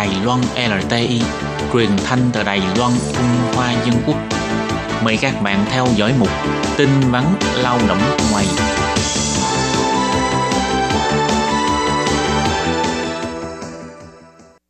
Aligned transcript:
Đài 0.00 0.24
Loan 0.24 0.40
LTI, 0.56 1.20
truyền 1.72 1.88
thanh 2.04 2.18
từ 2.32 2.42
Đài 2.42 2.60
Loan, 2.78 2.92
Trung 3.12 3.54
Hoa 3.54 3.72
Dân 3.72 3.94
Quốc. 4.06 4.16
Mời 5.04 5.18
các 5.20 5.34
bạn 5.44 5.64
theo 5.70 5.86
dõi 5.96 6.12
mục 6.18 6.28
tin 6.78 6.88
vắn 7.10 7.24
lao 7.62 7.78
động 7.88 7.98
ngoài. 8.32 8.44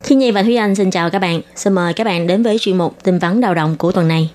Khi 0.03 0.15
Nhi 0.15 0.31
và 0.31 0.43
Thúy 0.43 0.55
Anh 0.55 0.75
xin 0.75 0.91
chào 0.91 1.09
các 1.09 1.19
bạn. 1.19 1.41
Xin 1.55 1.73
mời 1.73 1.93
các 1.93 2.03
bạn 2.03 2.27
đến 2.27 2.43
với 2.43 2.57
chuyên 2.59 2.77
mục 2.77 3.03
tin 3.03 3.19
vắn 3.19 3.41
lao 3.41 3.53
động 3.53 3.75
của 3.77 3.91
tuần 3.91 4.07
này. 4.07 4.29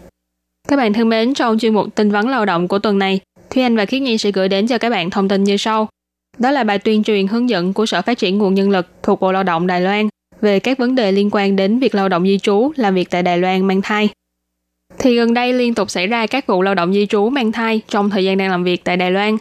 Các 0.68 0.76
bạn 0.76 0.92
thân 0.92 1.08
mến, 1.08 1.34
trong 1.34 1.58
chuyên 1.58 1.74
mục 1.74 1.94
tin 1.94 2.10
vắn 2.10 2.28
lao 2.28 2.44
động 2.44 2.68
của 2.68 2.78
tuần 2.78 2.98
này, 2.98 3.20
Thúy 3.50 3.62
Anh 3.62 3.76
và 3.76 3.84
Khiết 3.84 4.02
Nhi 4.02 4.18
sẽ 4.18 4.30
gửi 4.30 4.48
đến 4.48 4.66
cho 4.66 4.78
các 4.78 4.90
bạn 4.90 5.10
thông 5.10 5.28
tin 5.28 5.44
như 5.44 5.56
sau. 5.56 5.88
Đó 6.38 6.50
là 6.50 6.64
bài 6.64 6.78
tuyên 6.78 7.04
truyền 7.04 7.26
hướng 7.26 7.48
dẫn 7.48 7.72
của 7.72 7.86
Sở 7.86 8.02
Phát 8.02 8.18
triển 8.18 8.38
Nguồn 8.38 8.54
Nhân 8.54 8.70
lực 8.70 8.86
thuộc 9.02 9.20
Bộ 9.20 9.32
Lao 9.32 9.42
động 9.42 9.66
Đài 9.66 9.80
Loan 9.80 10.08
về 10.40 10.60
các 10.60 10.78
vấn 10.78 10.94
đề 10.94 11.12
liên 11.12 11.28
quan 11.32 11.56
đến 11.56 11.78
việc 11.78 11.94
lao 11.94 12.08
động 12.08 12.24
di 12.24 12.38
trú 12.38 12.72
làm 12.76 12.94
việc 12.94 13.10
tại 13.10 13.22
Đài 13.22 13.38
Loan 13.38 13.66
mang 13.66 13.82
thai. 13.82 14.08
Thì 14.98 15.16
gần 15.16 15.34
đây 15.34 15.52
liên 15.52 15.74
tục 15.74 15.90
xảy 15.90 16.06
ra 16.06 16.26
các 16.26 16.46
vụ 16.46 16.62
lao 16.62 16.74
động 16.74 16.92
di 16.92 17.06
trú 17.06 17.28
mang 17.28 17.52
thai 17.52 17.80
trong 17.88 18.10
thời 18.10 18.24
gian 18.24 18.38
đang 18.38 18.50
làm 18.50 18.64
việc 18.64 18.84
tại 18.84 18.96
Đài 18.96 19.10
Loan. 19.10 19.36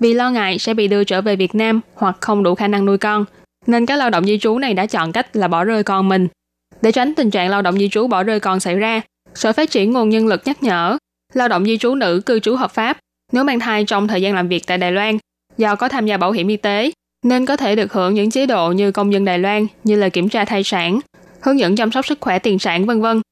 Vì 0.00 0.14
lo 0.14 0.30
ngại 0.30 0.58
sẽ 0.58 0.74
bị 0.74 0.88
đưa 0.88 1.04
trở 1.04 1.20
về 1.20 1.36
Việt 1.36 1.54
Nam 1.54 1.80
hoặc 1.94 2.16
không 2.20 2.42
đủ 2.42 2.54
khả 2.54 2.68
năng 2.68 2.84
nuôi 2.84 2.98
con, 2.98 3.24
nên 3.66 3.86
các 3.86 3.96
lao 3.96 4.10
động 4.10 4.24
di 4.24 4.38
trú 4.38 4.58
này 4.58 4.74
đã 4.74 4.86
chọn 4.86 5.12
cách 5.12 5.36
là 5.36 5.48
bỏ 5.48 5.64
rơi 5.64 5.82
con 5.82 6.08
mình. 6.08 6.28
Để 6.82 6.92
tránh 6.92 7.14
tình 7.14 7.30
trạng 7.30 7.50
lao 7.50 7.62
động 7.62 7.78
di 7.78 7.88
trú 7.88 8.06
bỏ 8.06 8.22
rơi 8.22 8.40
con 8.40 8.60
xảy 8.60 8.76
ra, 8.76 9.00
Sở 9.34 9.52
Phát 9.52 9.70
triển 9.70 9.92
Nguồn 9.92 10.08
Nhân 10.08 10.26
lực 10.26 10.42
nhắc 10.44 10.62
nhở 10.62 10.98
lao 11.32 11.48
động 11.48 11.64
di 11.64 11.78
trú 11.78 11.94
nữ 11.94 12.20
cư 12.26 12.40
trú 12.40 12.56
hợp 12.56 12.70
pháp 12.70 12.98
nếu 13.32 13.44
mang 13.44 13.60
thai 13.60 13.84
trong 13.84 14.08
thời 14.08 14.22
gian 14.22 14.34
làm 14.34 14.48
việc 14.48 14.66
tại 14.66 14.78
Đài 14.78 14.92
Loan 14.92 15.18
do 15.58 15.76
có 15.76 15.88
tham 15.88 16.06
gia 16.06 16.16
bảo 16.16 16.32
hiểm 16.32 16.48
y 16.48 16.56
tế 16.56 16.90
nên 17.28 17.46
có 17.46 17.56
thể 17.56 17.76
được 17.76 17.92
hưởng 17.92 18.14
những 18.14 18.30
chế 18.30 18.46
độ 18.46 18.72
như 18.72 18.92
công 18.92 19.12
dân 19.12 19.24
Đài 19.24 19.38
Loan 19.38 19.66
như 19.84 19.96
là 19.96 20.08
kiểm 20.08 20.28
tra 20.28 20.44
thai 20.44 20.64
sản, 20.64 21.00
hướng 21.40 21.58
dẫn 21.58 21.76
chăm 21.76 21.92
sóc 21.92 22.06
sức 22.06 22.18
khỏe 22.20 22.38
tiền 22.38 22.58
sản 22.58 22.86
vân 22.86 23.00
vân. 23.00 23.22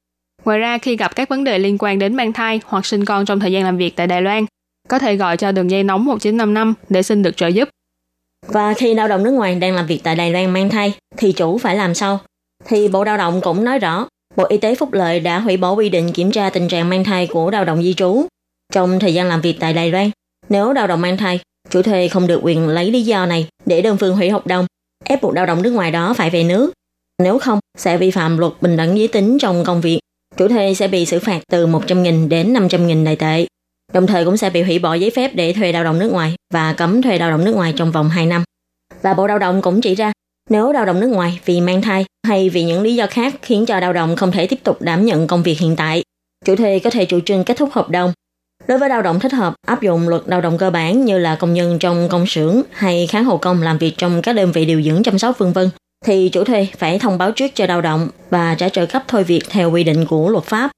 Ngoài 0.44 0.58
ra 0.58 0.78
khi 0.78 0.96
gặp 0.96 1.16
các 1.16 1.28
vấn 1.28 1.44
đề 1.44 1.58
liên 1.58 1.76
quan 1.78 1.98
đến 1.98 2.14
mang 2.14 2.32
thai 2.32 2.60
hoặc 2.64 2.86
sinh 2.86 3.04
con 3.04 3.26
trong 3.26 3.40
thời 3.40 3.52
gian 3.52 3.64
làm 3.64 3.76
việc 3.76 3.96
tại 3.96 4.06
Đài 4.06 4.22
Loan, 4.22 4.44
có 4.88 4.98
thể 4.98 5.16
gọi 5.16 5.36
cho 5.36 5.52
đường 5.52 5.70
dây 5.70 5.82
nóng 5.82 6.04
1955 6.04 6.74
để 6.88 7.02
xin 7.02 7.22
được 7.22 7.36
trợ 7.36 7.46
giúp. 7.46 7.68
Và 8.46 8.74
khi 8.74 8.94
lao 8.94 9.08
động 9.08 9.22
nước 9.22 9.30
ngoài 9.30 9.54
đang 9.54 9.74
làm 9.74 9.86
việc 9.86 10.00
tại 10.02 10.16
Đài 10.16 10.30
Loan 10.30 10.52
mang 10.52 10.68
thai 10.68 10.94
thì 11.16 11.32
chủ 11.32 11.58
phải 11.58 11.76
làm 11.76 11.94
sao? 11.94 12.20
Thì 12.64 12.88
Bộ 12.88 13.04
Lao 13.04 13.16
động 13.16 13.40
cũng 13.40 13.64
nói 13.64 13.78
rõ, 13.78 14.06
Bộ 14.36 14.44
Y 14.44 14.58
tế 14.58 14.74
Phúc 14.74 14.92
Lợi 14.92 15.20
đã 15.20 15.38
hủy 15.38 15.56
bỏ 15.56 15.72
quy 15.72 15.88
định 15.88 16.12
kiểm 16.12 16.30
tra 16.30 16.50
tình 16.50 16.68
trạng 16.68 16.88
mang 16.88 17.04
thai 17.04 17.26
của 17.26 17.50
lao 17.50 17.64
động 17.64 17.82
di 17.82 17.94
trú 17.94 18.26
trong 18.72 18.98
thời 18.98 19.14
gian 19.14 19.28
làm 19.28 19.40
việc 19.40 19.56
tại 19.60 19.72
Đài 19.72 19.90
Loan. 19.90 20.10
Nếu 20.48 20.72
lao 20.72 20.86
động 20.86 21.00
mang 21.00 21.16
thai 21.16 21.40
chủ 21.70 21.82
thuê 21.82 22.08
không 22.08 22.26
được 22.26 22.40
quyền 22.42 22.68
lấy 22.68 22.90
lý 22.90 23.02
do 23.02 23.26
này 23.26 23.48
để 23.66 23.82
đơn 23.82 23.96
phương 23.96 24.16
hủy 24.16 24.30
hợp 24.30 24.46
đồng, 24.46 24.66
ép 25.04 25.22
buộc 25.22 25.34
lao 25.34 25.46
động 25.46 25.62
nước 25.62 25.70
ngoài 25.70 25.90
đó 25.90 26.14
phải 26.14 26.30
về 26.30 26.44
nước. 26.44 26.72
Nếu 27.22 27.38
không, 27.38 27.58
sẽ 27.78 27.96
vi 27.96 28.10
phạm 28.10 28.38
luật 28.38 28.52
bình 28.60 28.76
đẳng 28.76 28.98
giới 28.98 29.08
tính 29.08 29.38
trong 29.38 29.64
công 29.64 29.80
việc. 29.80 29.98
Chủ 30.36 30.48
thuê 30.48 30.74
sẽ 30.74 30.88
bị 30.88 31.06
xử 31.06 31.18
phạt 31.18 31.40
từ 31.50 31.66
100.000 31.66 32.28
đến 32.28 32.54
500.000 32.54 33.04
đại 33.04 33.16
tệ. 33.16 33.46
Đồng 33.92 34.06
thời 34.06 34.24
cũng 34.24 34.36
sẽ 34.36 34.50
bị 34.50 34.62
hủy 34.62 34.78
bỏ 34.78 34.94
giấy 34.94 35.10
phép 35.10 35.30
để 35.34 35.52
thuê 35.52 35.72
lao 35.72 35.84
động 35.84 35.98
nước 35.98 36.12
ngoài 36.12 36.34
và 36.54 36.72
cấm 36.72 37.02
thuê 37.02 37.18
lao 37.18 37.30
động 37.30 37.44
nước 37.44 37.54
ngoài 37.54 37.72
trong 37.76 37.92
vòng 37.92 38.08
2 38.08 38.26
năm. 38.26 38.44
Và 39.02 39.14
Bộ 39.14 39.26
Lao 39.26 39.38
động 39.38 39.62
cũng 39.62 39.80
chỉ 39.80 39.94
ra, 39.94 40.12
nếu 40.50 40.72
lao 40.72 40.84
động 40.84 41.00
nước 41.00 41.06
ngoài 41.06 41.40
vì 41.44 41.60
mang 41.60 41.82
thai 41.82 42.04
hay 42.26 42.48
vì 42.48 42.64
những 42.64 42.82
lý 42.82 42.94
do 42.94 43.06
khác 43.06 43.34
khiến 43.42 43.66
cho 43.66 43.80
lao 43.80 43.92
động 43.92 44.16
không 44.16 44.32
thể 44.32 44.46
tiếp 44.46 44.58
tục 44.64 44.82
đảm 44.82 45.04
nhận 45.04 45.26
công 45.26 45.42
việc 45.42 45.58
hiện 45.58 45.76
tại, 45.76 46.02
chủ 46.44 46.56
thuê 46.56 46.78
có 46.78 46.90
thể 46.90 47.04
chủ 47.04 47.20
trương 47.20 47.44
kết 47.44 47.56
thúc 47.56 47.72
hợp 47.72 47.90
đồng 47.90 48.12
Đối 48.66 48.78
với 48.78 48.88
lao 48.88 49.02
động 49.02 49.20
thích 49.20 49.32
hợp 49.32 49.54
áp 49.66 49.82
dụng 49.82 50.08
luật 50.08 50.22
lao 50.26 50.40
động 50.40 50.58
cơ 50.58 50.70
bản 50.70 51.04
như 51.04 51.18
là 51.18 51.36
công 51.36 51.54
nhân 51.54 51.78
trong 51.78 52.08
công 52.08 52.26
xưởng 52.26 52.62
hay 52.72 53.06
kháng 53.06 53.24
hộ 53.24 53.36
công 53.36 53.62
làm 53.62 53.78
việc 53.78 53.94
trong 53.98 54.22
các 54.22 54.32
đơn 54.32 54.52
vị 54.52 54.64
điều 54.64 54.82
dưỡng 54.82 55.02
chăm 55.02 55.18
sóc 55.18 55.38
vân 55.38 55.52
vân 55.52 55.70
thì 56.04 56.28
chủ 56.28 56.44
thuê 56.44 56.66
phải 56.78 56.98
thông 56.98 57.18
báo 57.18 57.32
trước 57.32 57.54
cho 57.54 57.66
lao 57.66 57.80
động 57.80 58.08
và 58.30 58.54
trả 58.54 58.68
trợ 58.68 58.86
cấp 58.86 59.04
thôi 59.08 59.24
việc 59.24 59.42
theo 59.50 59.70
quy 59.70 59.84
định 59.84 60.06
của 60.06 60.28
luật 60.28 60.44
pháp. 60.44 60.70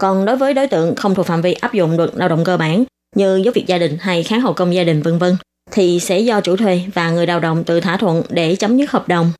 Còn 0.00 0.24
đối 0.24 0.36
với 0.36 0.54
đối 0.54 0.66
tượng 0.66 0.94
không 0.96 1.14
thuộc 1.14 1.26
phạm 1.26 1.42
vi 1.42 1.52
áp 1.52 1.72
dụng 1.72 1.96
luật 1.96 2.10
lao 2.14 2.28
động 2.28 2.44
cơ 2.44 2.56
bản 2.56 2.84
như 3.16 3.42
giúp 3.44 3.54
việc 3.54 3.66
gia 3.66 3.78
đình 3.78 3.96
hay 4.00 4.22
kháng 4.22 4.40
hộ 4.40 4.52
công 4.52 4.74
gia 4.74 4.84
đình 4.84 5.02
vân 5.02 5.18
vân 5.18 5.36
thì 5.70 6.00
sẽ 6.00 6.20
do 6.20 6.40
chủ 6.40 6.56
thuê 6.56 6.82
và 6.94 7.10
người 7.10 7.26
lao 7.26 7.40
động 7.40 7.64
tự 7.64 7.80
thỏa 7.80 7.96
thuận 7.96 8.22
để 8.28 8.56
chấm 8.56 8.76
dứt 8.76 8.90
hợp 8.90 9.08
đồng. 9.08 9.32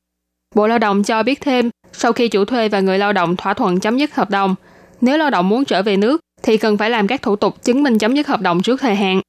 Bộ 0.54 0.66
Lao 0.66 0.78
động 0.78 1.04
cho 1.04 1.22
biết 1.22 1.40
thêm, 1.40 1.70
sau 1.92 2.12
khi 2.12 2.28
chủ 2.28 2.44
thuê 2.44 2.69
và 2.69 2.80
người 2.80 2.98
lao 2.98 3.12
động 3.12 3.36
thỏa 3.36 3.54
thuận 3.54 3.80
chấm 3.80 3.98
dứt 3.98 4.14
hợp 4.14 4.30
đồng, 4.30 4.54
nếu 5.00 5.19
lao 5.19 5.30
động 5.30 5.48
muốn 5.48 5.64
trở 5.64 5.82
về 5.82 5.96
nước 5.96 6.20
thì 6.42 6.56
cần 6.56 6.78
phải 6.78 6.91
làm 6.91 7.06
các 7.06 7.22
thủ 7.22 7.36
tục 7.36 7.64
chứng 7.64 7.82
minh 7.82 7.98
chấm 7.98 8.14
dứt 8.14 8.26
hợp 8.26 8.41
đồng 8.41 8.62
trước 8.62 8.80
thời 8.80 8.94
hạn. 8.94 9.20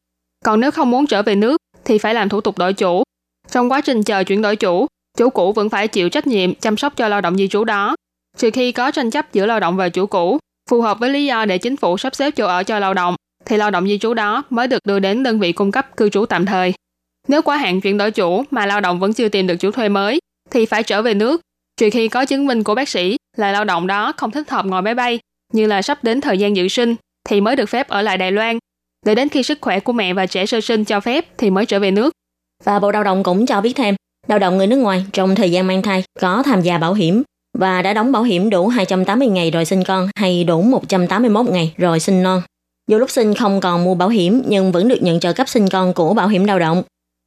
Còn 0.46 0.59
nếu 0.59 0.72
không 0.72 0.91
muốn 0.91 1.07
trở 1.07 1.22
về 1.22 1.35
nước 1.35 1.57
thì 1.85 1.97
phải 1.97 2.13
làm 2.13 2.29
thủ 2.29 2.41
tục 2.41 2.57
đổi 2.57 2.74
chủ. 2.74 3.03
Trong 3.51 3.72
quá 3.72 3.81
trình 3.81 4.03
chờ 4.03 4.24
chuyển 4.24 4.41
đổi 4.41 4.56
chủ, 4.56 4.88
chủ 5.18 5.29
cũ 5.29 5.53
vẫn 5.53 5.69
phải 5.69 5.88
chịu 5.88 6.09
trách 6.09 6.28
nhiệm 6.28 6.56
chăm 6.56 6.78
sóc 6.78 6.94
cho 6.96 7.07
lao 7.07 7.22
động 7.22 7.38
di 7.38 7.47
trú 7.47 7.63
đó. 7.63 7.96
Trừ 8.38 8.50
khi 8.53 8.72
có 8.72 8.91
tranh 8.91 9.12
chấp 9.12 9.34
giữa 9.34 9.46
lao 9.46 9.59
động 9.59 9.75
và 9.75 9.90
chủ 9.90 10.06
cũ, 10.06 10.38
phù 10.69 10.81
hợp 10.81 11.00
với 11.00 11.09
lý 11.09 11.25
do 11.25 11.46
để 11.46 11.57
chính 11.57 11.78
phủ 11.78 11.97
sắp 11.97 12.16
xếp 12.16 12.31
chỗ 12.31 12.47
ở 12.47 12.63
cho 12.63 12.79
lao 12.79 12.94
động, 12.94 13.16
thì 13.46 13.57
lao 13.57 13.72
động 13.72 13.88
di 13.88 13.97
trú 13.97 14.13
đó 14.13 14.44
mới 14.50 14.68
được 14.68 14.79
đưa 14.88 15.00
đến 15.00 15.23
đơn 15.23 15.40
vị 15.40 15.52
cung 15.52 15.72
cấp 15.72 15.97
cư 15.97 16.09
trú 16.09 16.25
tạm 16.25 16.46
thời. 16.46 16.73
Nếu 17.28 17.41
quá 17.41 17.57
hạn 17.57 17.81
chuyển 17.81 17.97
đổi 17.97 18.12
chủ 18.12 18.44
mà 18.52 18.66
lao 18.66 18.81
động 18.81 19.00
vẫn 19.00 19.13
chưa 19.13 19.29
tìm 19.29 19.47
được 19.47 19.56
chủ 19.56 19.72
thuê 19.72 19.90
mới, 19.90 20.19
thì 20.52 20.66
phải 20.66 20.84
trở 20.84 21.02
về 21.02 21.13
nước, 21.13 21.41
trừ 21.78 21.90
khi 21.94 22.07
có 22.07 22.25
chứng 22.25 22.47
minh 22.47 22.63
của 22.63 22.75
bác 22.75 22.90
sĩ 22.90 23.18
là 23.38 23.52
lao 23.52 23.66
động 23.66 23.88
đó 23.88 24.13
không 24.18 24.31
thích 24.31 24.50
hợp 24.50 24.66
ngồi 24.66 24.81
máy 24.81 24.96
bay 24.96 25.19
như 25.53 25.68
là 25.68 25.81
sắp 25.81 26.03
đến 26.03 26.22
thời 26.22 26.38
gian 26.38 26.56
dự 26.56 26.68
sinh 26.68 26.96
thì 27.29 27.41
mới 27.41 27.56
được 27.56 27.69
phép 27.69 27.88
ở 27.88 28.01
lại 28.01 28.17
Đài 28.17 28.31
Loan. 28.31 28.57
đợi 29.06 29.16
đến 29.16 29.29
khi 29.29 29.44
sức 29.44 29.57
khỏe 29.61 29.79
của 29.79 29.94
mẹ 29.94 30.13
và 30.13 30.25
trẻ 30.25 30.45
sơ 30.45 30.61
sinh 30.61 30.85
cho 30.85 31.00
phép 31.00 31.25
thì 31.38 31.50
mới 31.50 31.66
trở 31.66 31.79
về 31.79 31.91
nước. 31.91 32.13
Và 32.63 32.79
Bộ 32.79 32.91
Lao 32.91 33.03
động 33.03 33.23
cũng 33.23 33.45
cho 33.45 33.61
biết 33.61 33.73
thêm, 33.75 33.95
lao 34.28 34.39
động 34.39 34.57
người 34.57 34.67
nước 34.67 34.78
ngoài 34.78 35.06
trong 35.13 35.35
thời 35.35 35.51
gian 35.51 35.67
mang 35.67 35.81
thai 35.81 36.03
có 36.19 36.44
tham 36.45 36.61
gia 36.61 36.78
bảo 36.78 36.94
hiểm 36.94 37.23
và 37.57 37.81
đã 37.81 37.94
đóng 37.94 38.11
bảo 38.11 38.23
hiểm 38.23 38.50
đủ 38.50 38.67
280 38.67 39.28
ngày 39.28 39.51
rồi 39.51 39.66
sinh 39.66 39.84
con 39.84 40.09
hay 40.16 40.44
đủ 40.44 40.61
181 40.61 41.45
ngày 41.45 41.73
rồi 41.78 42.00
sinh 42.00 42.23
non. 42.23 42.41
Dù 42.89 42.97
lúc 42.97 43.11
sinh 43.11 43.34
không 43.34 43.61
còn 43.61 43.84
mua 43.84 43.95
bảo 43.95 44.09
hiểm 44.09 44.41
nhưng 44.47 44.72
vẫn 44.72 44.88
được 44.88 45.01
nhận 45.01 45.19
trợ 45.19 45.34
cấp 45.34 45.50
sinh 45.50 45.69
con 45.69 45.94
của 45.94 46.13
bảo 46.13 46.28
hiểm 46.28 46.45
lao 46.45 46.59
động. 46.59 46.84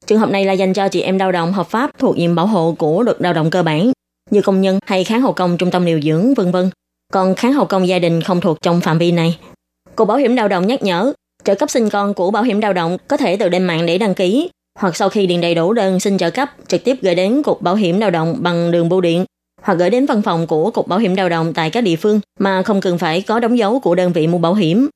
Trường 0.07 0.19
hợp 0.19 0.31
này 0.31 0.45
là 0.45 0.53
dành 0.53 0.73
cho 0.73 0.89
chị 0.89 1.01
em 1.01 1.19
lao 1.19 1.33
động 1.33 1.53
hợp 1.53 1.67
pháp 1.67 1.91
thuộc 1.99 2.17
diện 2.17 2.35
bảo 2.35 2.47
hộ 2.47 2.75
của 2.79 3.03
luật 3.03 3.17
lao 3.21 3.33
động 3.33 3.51
cơ 3.51 3.63
bản 3.63 3.93
như 4.31 4.43
công 4.43 4.61
nhân 4.61 4.79
hay 4.87 5.05
kháng 5.05 5.23
hậu 5.23 5.33
công 5.33 5.57
trung 5.57 5.71
tâm 5.71 5.85
điều 5.85 6.01
dưỡng 6.01 6.35
vân 6.35 6.51
vân 6.51 6.71
còn 7.13 7.35
kháng 7.35 7.53
hậu 7.53 7.67
công 7.67 7.89
gia 7.89 7.99
đình 7.99 8.23
không 8.23 8.41
thuộc 8.41 8.63
trong 8.63 8.81
phạm 8.81 8.99
vi 8.99 9.13
này. 9.13 9.39
Cục 9.97 10.09
Bảo 10.09 10.17
hiểm 10.17 10.37
lao 10.37 10.49
động 10.49 10.67
nhắc 10.67 10.83
nhở, 10.83 11.13
trợ 11.45 11.55
cấp 11.55 11.71
sinh 11.71 11.89
con 11.91 12.15
của 12.15 12.31
Bảo 12.31 12.43
hiểm 12.43 12.61
lao 12.61 12.73
động 12.73 12.97
có 13.09 13.17
thể 13.17 13.37
từ 13.37 13.49
lên 13.49 13.65
mạng 13.65 13.87
để 13.87 13.99
đăng 13.99 14.15
ký, 14.15 14.51
hoặc 14.79 14.97
sau 14.97 15.09
khi 15.09 15.27
điền 15.27 15.41
đầy 15.41 15.55
đủ 15.55 15.73
đơn 15.73 16.01
xin 16.01 16.19
trợ 16.19 16.31
cấp 16.31 16.51
trực 16.67 16.85
tiếp 16.85 16.97
gửi 17.03 17.15
đến 17.15 17.43
Cục 17.43 17.63
Bảo 17.63 17.75
hiểm 17.75 18.01
lao 18.01 18.11
động 18.11 18.37
bằng 18.41 18.71
đường 18.71 18.89
bưu 18.89 19.01
điện, 19.01 19.25
hoặc 19.63 19.75
gửi 19.75 19.91
đến 19.91 20.07
văn 20.07 20.23
phòng 20.23 20.47
của 20.47 20.71
Cục 20.71 20.89
Bảo 20.89 20.99
hiểm 20.99 21.15
lao 21.15 21.29
động 21.29 21.53
tại 21.55 21.71
các 21.71 21.81
địa 21.81 21.97
phương 21.97 22.21
mà 22.39 22.63
không 22.63 22.81
cần 22.81 22.99
phải 22.99 23.23
có 23.23 23.41
đóng 23.41 23.59
dấu 23.59 23.81
của 23.81 23.95
đơn 23.95 24.13
vị 24.13 24.27
mua 24.27 24.39
bảo 24.39 24.55
hiểm. 24.55 24.89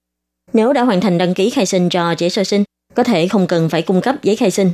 Nếu 0.52 0.72
đã 0.72 0.82
hoàn 0.82 1.00
thành 1.00 1.18
đăng 1.18 1.34
ký 1.34 1.50
khai 1.50 1.66
sinh 1.66 1.88
cho 1.88 2.14
trẻ 2.14 2.28
sơ 2.28 2.44
sinh, 2.44 2.64
có 2.94 3.02
thể 3.02 3.28
không 3.28 3.46
cần 3.46 3.68
phải 3.68 3.82
cung 3.82 4.00
cấp 4.00 4.14
giấy 4.22 4.36
khai 4.36 4.50
sinh. 4.50 4.70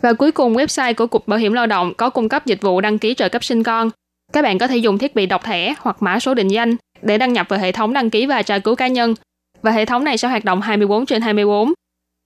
Và 0.00 0.12
cuối 0.12 0.32
cùng, 0.32 0.54
website 0.54 0.94
của 0.94 1.06
Cục 1.06 1.28
Bảo 1.28 1.38
hiểm 1.38 1.52
Lao 1.52 1.66
động 1.66 1.94
có 1.94 2.10
cung 2.10 2.28
cấp 2.28 2.46
dịch 2.46 2.62
vụ 2.62 2.80
đăng 2.80 2.98
ký 2.98 3.14
trợ 3.14 3.28
cấp 3.28 3.44
sinh 3.44 3.62
con 3.62 3.90
các 4.32 4.42
bạn 4.42 4.58
có 4.58 4.66
thể 4.66 4.76
dùng 4.76 4.98
thiết 4.98 5.14
bị 5.14 5.26
đọc 5.26 5.44
thẻ 5.44 5.74
hoặc 5.80 6.02
mã 6.02 6.20
số 6.20 6.34
định 6.34 6.48
danh 6.48 6.76
để 7.02 7.18
đăng 7.18 7.32
nhập 7.32 7.46
vào 7.48 7.60
hệ 7.60 7.72
thống 7.72 7.92
đăng 7.92 8.10
ký 8.10 8.26
và 8.26 8.42
tra 8.42 8.58
cứu 8.58 8.74
cá 8.74 8.86
nhân 8.86 9.14
và 9.62 9.70
hệ 9.70 9.84
thống 9.84 10.04
này 10.04 10.18
sẽ 10.18 10.28
hoạt 10.28 10.44
động 10.44 10.60
24 10.60 11.06
trên 11.06 11.22
24. 11.22 11.72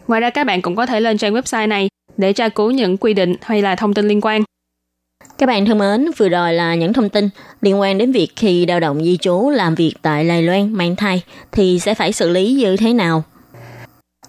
Ngoài 0.07 0.21
ra 0.21 0.31
các 0.31 0.45
bạn 0.47 0.63
cũng 0.63 0.77
có 0.77 0.87
thể 0.87 1.01
lên 1.01 1.19
trang 1.19 1.35
website 1.35 1.69
này 1.69 1.89
để 2.17 2.33
tra 2.33 2.49
cứu 2.49 2.71
những 2.71 2.97
quy 2.97 3.15
định 3.15 3.37
hay 3.43 3.63
là 3.63 3.75
thông 3.75 3.95
tin 3.95 4.09
liên 4.09 4.21
quan. 4.21 4.43
Các 5.39 5.47
bạn 5.47 5.67
thân 5.67 5.79
mến, 5.79 6.11
vừa 6.17 6.29
rồi 6.29 6.53
là 6.53 6.75
những 6.75 6.93
thông 6.93 7.09
tin 7.09 7.29
liên 7.61 7.81
quan 7.81 7.99
đến 7.99 8.13
việc 8.13 8.29
khi 8.37 8.67
lao 8.67 8.81
động 8.81 9.05
di 9.05 9.17
trú 9.17 9.51
làm 9.51 9.75
việc 9.75 9.95
tại 10.03 10.29
Đài 10.29 10.43
Loan 10.43 10.73
mang 10.73 10.97
thai 10.97 11.23
thì 11.53 11.79
sẽ 11.79 11.95
phải 11.95 12.13
xử 12.13 12.29
lý 12.31 12.53
như 12.53 12.77
thế 12.77 12.93
nào. 12.93 13.25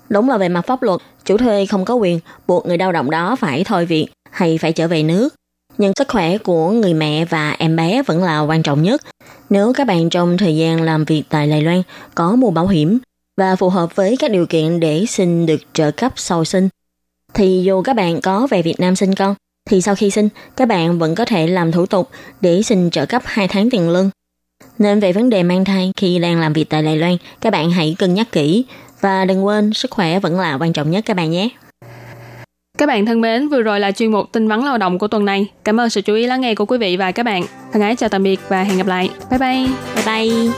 Đúng 0.09 0.29
là 0.29 0.37
về 0.37 0.49
mặt 0.49 0.65
pháp 0.67 0.83
luật, 0.83 1.01
chủ 1.25 1.37
thuê 1.37 1.65
không 1.65 1.85
có 1.85 1.93
quyền 1.93 2.19
buộc 2.47 2.65
người 2.65 2.77
lao 2.77 2.91
động 2.91 3.11
đó 3.11 3.35
phải 3.35 3.63
thôi 3.63 3.85
việc 3.85 4.07
hay 4.31 4.57
phải 4.57 4.73
trở 4.73 4.87
về 4.87 5.03
nước 5.03 5.33
nhưng 5.77 5.93
sức 5.95 6.07
khỏe 6.07 6.37
của 6.37 6.71
người 6.71 6.93
mẹ 6.93 7.25
và 7.25 7.55
em 7.59 7.75
bé 7.75 8.03
vẫn 8.03 8.23
là 8.23 8.39
quan 8.39 8.63
trọng 8.63 8.83
nhất. 8.83 9.01
Nếu 9.49 9.73
các 9.73 9.87
bạn 9.87 10.09
trong 10.09 10.37
thời 10.37 10.55
gian 10.55 10.81
làm 10.81 11.05
việc 11.05 11.23
tại 11.29 11.47
Đài 11.47 11.61
Loan 11.61 11.81
có 12.15 12.35
mua 12.35 12.51
bảo 12.51 12.67
hiểm 12.67 12.97
và 13.37 13.55
phù 13.55 13.69
hợp 13.69 13.95
với 13.95 14.17
các 14.17 14.31
điều 14.31 14.45
kiện 14.45 14.79
để 14.79 15.05
xin 15.05 15.45
được 15.45 15.61
trợ 15.73 15.91
cấp 15.91 16.13
sau 16.15 16.45
sinh, 16.45 16.69
thì 17.33 17.61
dù 17.65 17.81
các 17.81 17.95
bạn 17.95 18.21
có 18.21 18.47
về 18.51 18.61
Việt 18.61 18.79
Nam 18.79 18.95
sinh 18.95 19.15
con, 19.15 19.35
thì 19.69 19.81
sau 19.81 19.95
khi 19.95 20.11
sinh, 20.11 20.29
các 20.55 20.67
bạn 20.67 20.99
vẫn 20.99 21.15
có 21.15 21.25
thể 21.25 21.47
làm 21.47 21.71
thủ 21.71 21.85
tục 21.85 22.09
để 22.41 22.61
xin 22.61 22.89
trợ 22.89 23.05
cấp 23.05 23.21
2 23.25 23.47
tháng 23.47 23.69
tiền 23.69 23.89
lương. 23.89 24.09
Nên 24.77 24.99
về 24.99 25.13
vấn 25.13 25.29
đề 25.29 25.43
mang 25.43 25.65
thai 25.65 25.91
khi 25.97 26.19
đang 26.19 26.39
làm 26.39 26.53
việc 26.53 26.69
tại 26.69 26.83
Đài 26.83 26.97
Loan, 26.97 27.17
các 27.41 27.53
bạn 27.53 27.71
hãy 27.71 27.95
cân 27.99 28.13
nhắc 28.13 28.31
kỹ 28.31 28.65
và 29.01 29.25
đừng 29.25 29.45
quên 29.45 29.73
sức 29.73 29.91
khỏe 29.91 30.19
vẫn 30.19 30.39
là 30.39 30.57
quan 30.57 30.73
trọng 30.73 30.91
nhất 30.91 31.03
các 31.05 31.17
bạn 31.17 31.31
nhé. 31.31 31.49
Các 32.77 32.85
bạn 32.85 33.05
thân 33.05 33.21
mến, 33.21 33.49
vừa 33.49 33.61
rồi 33.61 33.79
là 33.79 33.91
chuyên 33.91 34.11
mục 34.11 34.31
tin 34.31 34.47
vắn 34.47 34.63
lao 34.63 34.77
động 34.77 34.99
của 34.99 35.07
tuần 35.07 35.25
này. 35.25 35.47
Cảm 35.63 35.79
ơn 35.79 35.89
sự 35.89 36.01
chú 36.01 36.13
ý 36.13 36.27
lắng 36.27 36.41
nghe 36.41 36.55
của 36.55 36.65
quý 36.65 36.77
vị 36.77 36.97
và 36.97 37.11
các 37.11 37.23
bạn. 37.23 37.43
Thân 37.73 37.81
ái 37.81 37.95
chào 37.95 38.09
tạm 38.09 38.23
biệt 38.23 38.39
và 38.49 38.63
hẹn 38.63 38.77
gặp 38.77 38.87
lại. 38.87 39.09
Bye 39.29 39.39
bye. 39.39 39.67
Bye 39.95 40.05
bye. 40.05 40.51